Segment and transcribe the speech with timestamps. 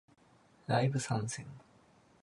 [0.65, 1.45] ライブ参戦